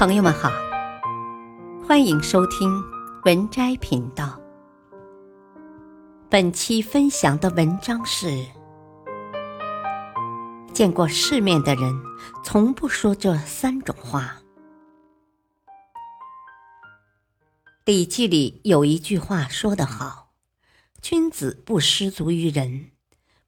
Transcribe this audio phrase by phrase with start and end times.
[0.00, 0.50] 朋友们好，
[1.86, 2.82] 欢迎收听
[3.26, 4.40] 文摘频道。
[6.30, 8.46] 本期分享的文章是：
[10.72, 12.02] 见过世面的人
[12.42, 14.40] 从不说这三种话。
[17.84, 20.32] 《礼记》里有一句话说得好
[21.02, 22.92] ：“君子不失足于人，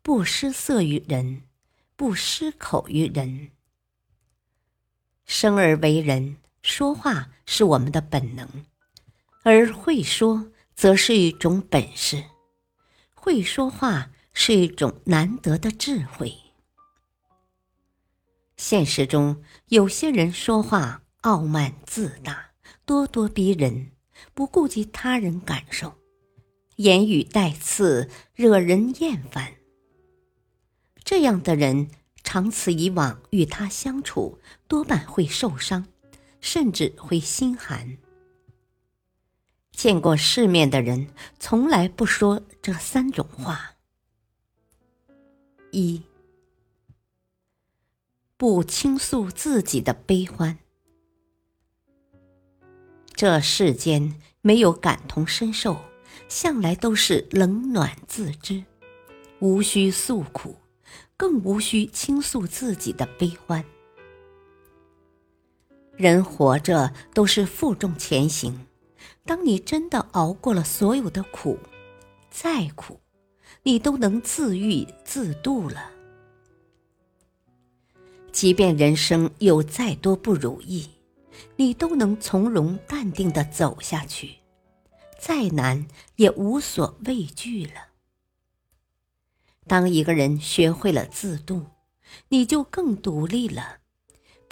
[0.03, 1.45] 不失色于人，
[1.97, 3.53] 不失口于人。”
[5.25, 8.49] 生而为人，说话是我们的本能，
[9.43, 12.25] 而会说则是一种本事。
[13.15, 16.35] 会说话是一种难得的智慧。
[18.57, 22.53] 现实中，有些人说话傲慢自大，
[22.87, 23.91] 咄咄逼人，
[24.33, 25.99] 不顾及他人感受，
[26.77, 29.55] 言语带刺，惹人厌烦。
[31.03, 31.91] 这样的人。
[32.25, 34.39] 长此以往，与他相处
[34.69, 35.89] 多半会受伤，
[36.43, 37.97] 甚至会心寒。
[39.71, 41.09] 见过世面的人
[41.41, 43.77] 从来不说这三种话：
[45.71, 46.03] 一、
[48.37, 50.59] 不倾诉自己的悲欢。
[53.15, 55.81] 这世间没有感同身受，
[56.29, 58.65] 向来都是冷暖自知，
[59.39, 60.57] 无需诉苦。
[61.17, 63.65] 更无需倾诉自己的悲欢。
[65.97, 68.67] 人活着都是负重前行，
[69.25, 71.59] 当你真的熬过了所有的苦，
[72.31, 72.99] 再苦，
[73.63, 75.91] 你都能自愈自度了。
[78.33, 80.89] 即便人生有再多不如意，
[81.57, 84.37] 你都能从容淡定的走下去，
[85.21, 85.87] 再难
[86.17, 87.89] 也无所畏惧了。
[89.67, 91.67] 当一个人学会了自渡，
[92.31, 93.82] 你就更独立了，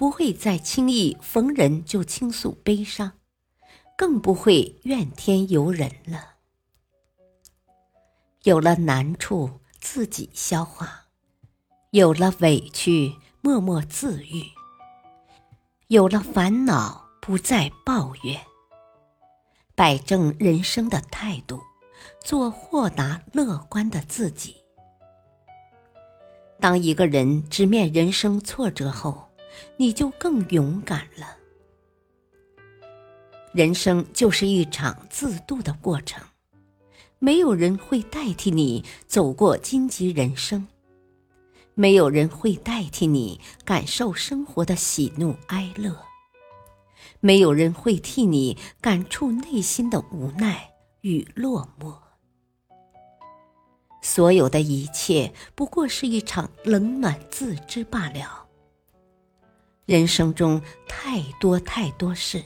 [0.01, 3.13] 不会再轻易逢人就倾诉悲伤，
[3.99, 6.37] 更不会怨天尤人了。
[8.45, 11.09] 有了难处自己消化，
[11.91, 14.47] 有了委屈默默自愈，
[15.89, 18.41] 有了烦恼不再抱怨，
[19.75, 21.61] 摆正人生的态度，
[22.25, 24.57] 做豁达乐观的自己。
[26.59, 29.30] 当一个人直面人生挫折后，
[29.77, 31.37] 你就更勇敢了。
[33.53, 36.23] 人生就是一场自渡的过程，
[37.19, 40.69] 没有人会代替你走过荆棘人生，
[41.75, 45.97] 没有人会代替你感受生活的喜怒哀乐，
[47.19, 51.97] 没有人会替你感触内心的无奈与落寞。
[54.03, 58.47] 所有的一切不过是一场冷暖自知罢了。
[59.91, 62.45] 人生中太多太多事，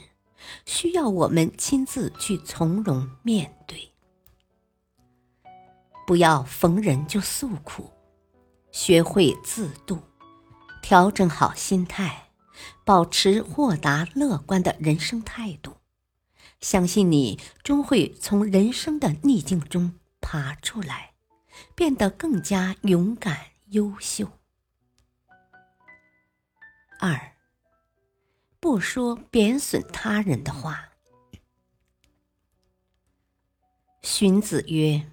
[0.64, 3.92] 需要我们亲自去从容面对。
[6.06, 7.92] 不要逢人就诉苦，
[8.72, 9.98] 学会自度，
[10.80, 12.30] 调整好心态，
[12.82, 15.74] 保持豁达乐观的人生态度，
[16.62, 21.10] 相信你终会从人生的逆境中爬出来。
[21.74, 24.28] 变得更加勇敢、优秀。
[26.98, 27.33] 二，
[28.74, 30.88] 不说贬损他人的话。
[34.02, 35.12] 荀子曰：“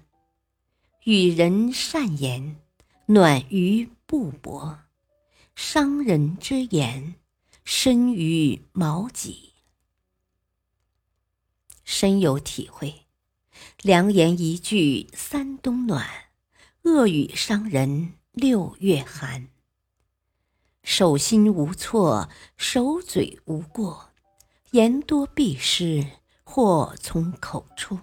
[1.06, 2.60] 与人善言，
[3.06, 4.78] 暖于布帛；
[5.54, 7.14] 伤人之言，
[7.64, 9.52] 深于矛戟。”
[11.86, 13.06] 深有体会，
[13.80, 16.04] 良言一句三冬暖。
[16.82, 19.51] 恶语伤人六月寒。
[20.82, 24.10] 手心无错，手嘴无过，
[24.72, 26.04] 言多必失，
[26.42, 28.00] 祸从口出。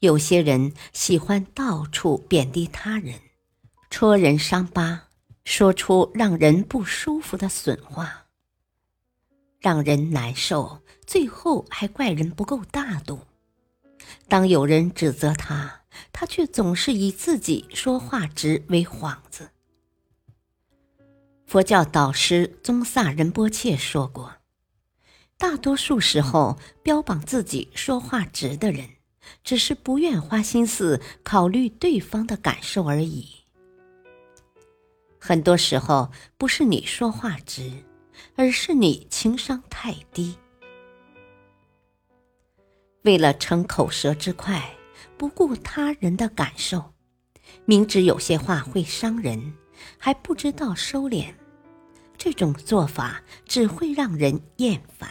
[0.00, 3.18] 有些人喜欢到处贬低他人，
[3.90, 5.08] 戳人伤疤，
[5.44, 8.26] 说出让人不舒服的损话，
[9.58, 13.20] 让人难受，最后还怪人不够大度。
[14.28, 15.80] 当有人指责他，
[16.12, 19.50] 他却总是以自己说话直为幌子。
[21.48, 24.34] 佛教导师宗萨仁波切说过
[25.38, 28.86] ：“大多数时候，标榜自己说话直的人，
[29.42, 33.26] 只是不愿花心思考虑对方的感受而已。
[35.18, 37.72] 很多时候，不是你说话直，
[38.36, 40.36] 而是你情商太低。”
[43.04, 44.76] 为了逞口舌之快，
[45.16, 46.92] 不顾他人的感受，
[47.64, 49.54] 明知有些话会伤人，
[49.96, 51.34] 还不知道收敛，
[52.16, 55.10] 这种做法只会让人厌烦。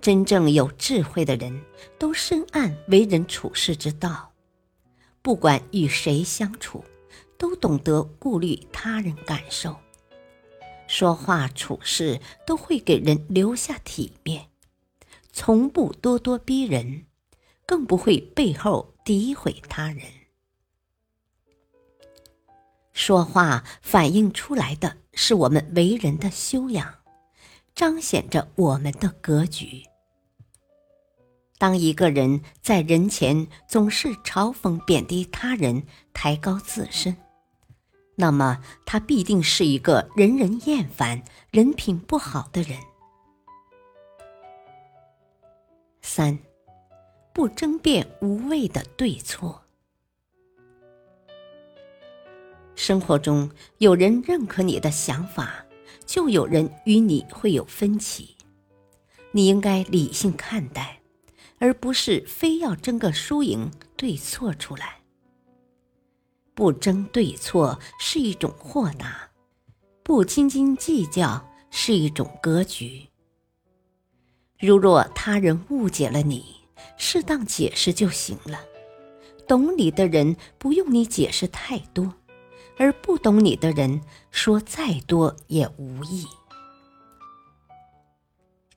[0.00, 1.62] 真正有智慧的人，
[1.98, 4.32] 都深谙为人处事之道，
[5.20, 6.82] 不管与谁相处，
[7.36, 9.76] 都懂得顾虑他人感受，
[10.86, 14.46] 说话处事都会给人留下体面，
[15.32, 17.04] 从不咄咄逼人，
[17.66, 20.19] 更不会背后诋毁他人。
[23.00, 26.96] 说话反映出来的是我们为人的修养，
[27.74, 29.82] 彰显着我们的格局。
[31.56, 35.82] 当一个人在人前总是嘲讽贬低他人、
[36.12, 37.16] 抬高自身，
[38.16, 42.78] 那么他必定是一个人人厌烦、人品不好的人。
[46.02, 46.38] 三，
[47.32, 49.62] 不争辩无谓的对错。
[52.82, 55.66] 生活中有人认可你的想法，
[56.06, 58.34] 就有人与你会有分歧。
[59.32, 60.98] 你应该理性看待。
[61.58, 64.96] 而不是非要争个输赢对错出来。
[66.54, 69.28] 不争对错是一种豁达，
[70.02, 73.06] 不斤斤计较是一种格局。
[74.58, 76.46] 如若他人误解了你，
[76.96, 78.58] 适当解释就行了。
[79.46, 82.14] 懂你的人不用你解释太多，
[82.80, 84.00] 而不懂你的人
[84.30, 86.26] 说再多也无益。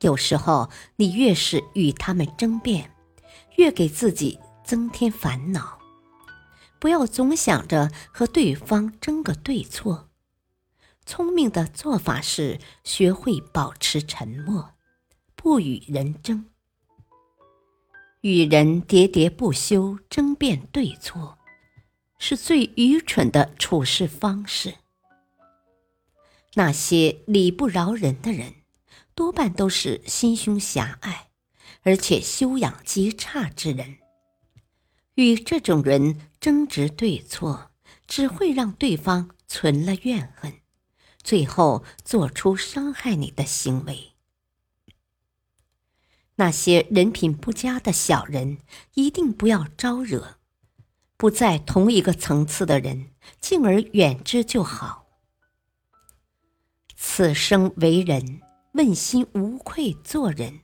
[0.02, 2.94] 有时候，你越是与他们争辩，
[3.56, 5.80] 越给自己增添烦恼。
[6.80, 10.10] 不要总想着和对方争个对错。
[11.06, 14.74] 聪明的做法是学会保持沉默，
[15.34, 16.48] 不与人争。
[18.20, 21.38] 与人喋喋不休争辩对错，
[22.26, 24.76] 是最愚蠢的处事方式。
[26.54, 28.54] 那些理不饶人的人。
[29.14, 31.28] 多半都是心胸狭隘，
[31.82, 33.98] 而且修养极差之人。
[35.16, 37.72] 与这种人争执对错，
[38.08, 40.62] 只会让对方存了怨恨，
[41.22, 44.14] 最后做出伤害你的行为。
[46.36, 48.60] 那些人品不佳的小人，
[48.96, 50.40] 一定不要招惹；
[51.24, 55.08] 不在同一个层次的人，敬而远之就好。
[56.98, 58.42] 此生为人。
[58.74, 60.60] 问心无愧做人，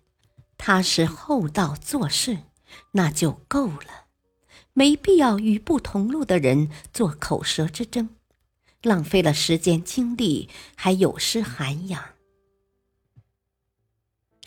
[0.57, 2.39] 踏实厚道做事，
[2.91, 4.07] 那就够了。
[4.73, 8.09] 没必要与不同路的人做口舌之争，
[8.81, 12.03] 浪费了时间精力，还有失涵养。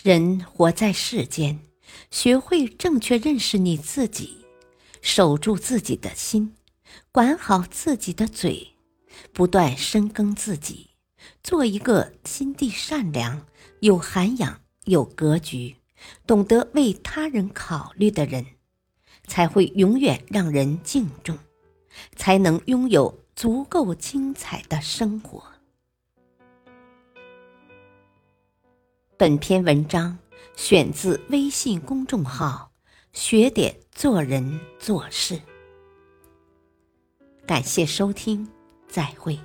[0.03, 1.61] 人活在世间，
[2.11, 4.42] 学会正确认识你自己，
[5.03, 6.55] 守住自己的心，
[7.11, 8.75] 管好自己的嘴，
[9.33, 10.91] 不断深耕自己。
[11.43, 13.47] 做一个心地善良、
[13.81, 15.77] 有涵养、有格局、
[16.27, 18.47] 懂得为他人考虑的人，
[19.27, 21.39] 才会永远让人敬重，
[22.17, 25.45] 才能拥有足够精彩的生活。
[29.17, 30.19] 本篇文章
[30.57, 32.72] 选自微信公众号
[33.13, 35.39] “学点做人做事”，
[37.47, 38.49] 感谢收听，
[38.89, 39.39] 再会。